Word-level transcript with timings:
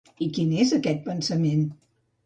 I 0.27 0.29
quin 0.37 0.55
és, 0.63 0.73
aquest 0.79 1.05
pensament? 1.13 1.65